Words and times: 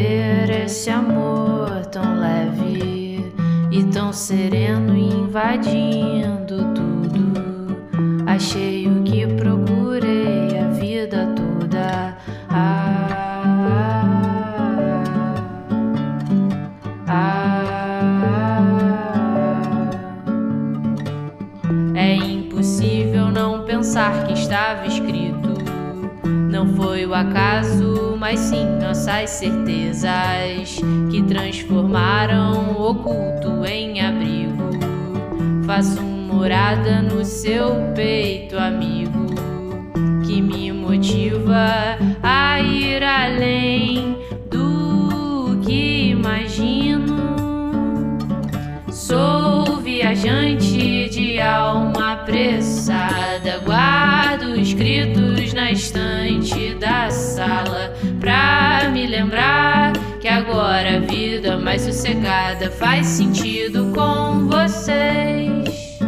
ver 0.00 0.64
esse 0.64 0.88
amor 0.90 1.84
tão 1.86 2.18
leve 2.18 3.32
e 3.70 3.84
tão 3.84 4.12
sereno 4.12 4.96
invadindo 4.96 6.72
tudo. 6.74 7.76
Achei 8.26 8.86
o 8.88 9.02
que 9.02 9.26
procurei 9.26 10.58
a 10.58 10.68
vida 10.68 11.34
toda. 11.34 12.16
Ah, 12.48 13.08
ah, 17.08 17.34
ah. 18.28 18.60
É 21.94 22.14
impossível 22.14 23.30
não 23.30 23.64
pensar 23.64 24.26
que 24.26 24.32
estava 24.34 24.86
escrito. 24.86 25.49
Não 26.50 26.66
foi 26.74 27.06
o 27.06 27.14
acaso, 27.14 28.16
mas 28.18 28.40
sim 28.40 28.66
nossas 28.82 29.30
certezas 29.30 30.80
que 31.08 31.22
transformaram 31.22 32.72
o 32.72 32.90
oculto 32.90 33.64
em 33.64 34.00
abrigo. 34.04 34.70
Faço 35.64 36.02
morada 36.02 37.02
no 37.02 37.24
seu 37.24 37.92
peito, 37.94 38.58
amigo, 38.58 39.26
que 40.26 40.42
me 40.42 40.72
motiva 40.72 41.96
a 42.20 42.60
ir 42.60 43.04
além 43.04 44.18
do 44.50 45.56
que 45.64 46.10
imagino. 46.10 47.16
Sou 48.90 49.76
viajante 49.76 50.79
a 60.90 60.98
vida 60.98 61.56
mais 61.56 61.82
sossegada 61.82 62.68
faz 62.68 63.06
sentido 63.06 63.92
com 63.94 64.48
vocês. 64.48 65.98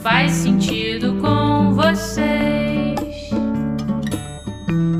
Faz 0.00 0.32
sentido 0.32 1.14
com 1.14 1.72
vocês. 1.72 3.00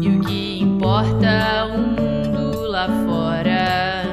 E 0.00 0.08
o 0.08 0.20
que 0.20 0.60
importa 0.62 1.66
o 1.74 1.78
mundo 1.78 2.62
lá 2.68 2.88
fora 3.06 4.04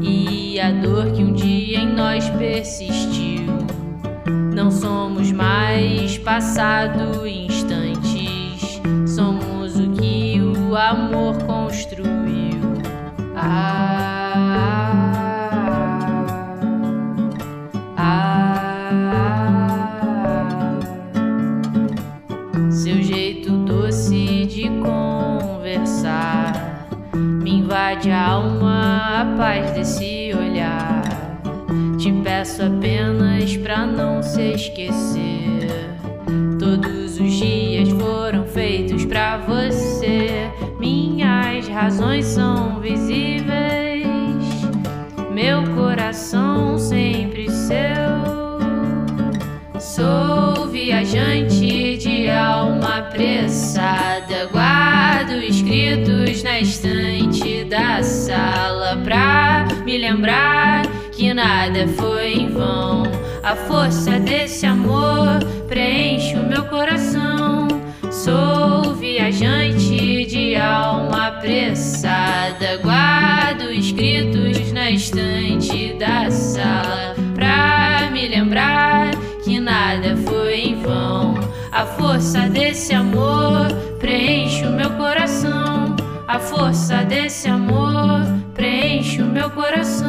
e 0.00 0.58
a 0.58 0.70
dor 0.70 1.12
que 1.12 1.22
um 1.22 1.34
dia 1.34 1.80
em 1.80 1.92
nós 1.92 2.30
persistiu. 2.30 3.52
Não 4.54 4.70
somos 4.70 5.30
mais 5.32 6.16
passado 6.16 7.26
e 7.26 7.44
instantes, 7.44 8.80
somos 9.06 9.78
o 9.78 9.90
que 9.92 10.40
o 10.40 10.74
amor 10.74 11.36
construiu. 11.44 12.58
Ah, 13.40 13.97
jeito 23.18 23.50
doce 23.50 24.46
de 24.46 24.70
conversar 24.80 26.86
me 27.12 27.58
invade 27.58 28.12
a 28.12 28.28
alma, 28.28 29.22
a 29.22 29.36
paz 29.36 29.72
desse 29.72 30.32
olhar. 30.38 31.02
Te 31.98 32.12
peço 32.22 32.62
apenas 32.62 33.56
pra 33.56 33.84
não 33.84 34.22
se 34.22 34.52
esquecer. 34.52 35.66
Todos 36.60 37.18
os 37.18 37.32
dias 37.32 37.88
foram 37.88 38.44
feitos 38.44 39.04
pra 39.04 39.38
você. 39.38 40.48
Minhas 40.78 41.66
razões 41.66 42.24
são 42.24 42.78
visíveis. 42.78 44.06
Meu 45.34 45.64
coração 45.74 46.78
sempre 46.78 47.07
apressada. 53.08 54.46
Guardo 54.52 55.32
escritos 55.42 56.42
na 56.42 56.60
estante 56.60 57.64
da 57.64 58.02
sala 58.02 58.96
pra 59.02 59.66
me 59.84 59.96
lembrar 59.96 60.86
que 61.12 61.32
nada 61.32 61.88
foi 61.96 62.34
em 62.34 62.48
vão. 62.50 63.04
A 63.42 63.56
força 63.56 64.18
desse 64.20 64.66
amor 64.66 65.38
preenche 65.66 66.36
o 66.36 66.46
meu 66.46 66.64
coração. 66.64 67.68
Sou 68.10 68.94
viajante 68.94 70.26
de 70.26 70.56
alma 70.56 71.28
apressada. 71.28 72.76
Guardo 72.82 73.72
escritos 73.72 74.70
na 74.72 74.90
estante 74.90 75.94
da 75.94 76.30
sala 76.30 77.14
pra 77.34 78.10
me 78.12 78.28
lembrar 78.28 79.10
que 79.42 79.58
nada 79.58 80.16
foi 80.26 80.54
em 80.60 80.82
vão. 80.82 81.34
A 81.78 81.86
força 81.86 82.40
desse 82.48 82.92
amor 82.92 82.97
A 86.38 86.40
força 86.40 87.04
desse 87.04 87.48
amor 87.48 88.22
preenche 88.54 89.20
o 89.20 89.26
meu 89.26 89.50
coração. 89.50 90.07